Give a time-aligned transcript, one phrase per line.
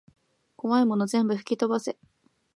[0.55, 1.95] こわいもの全部ふきとばせ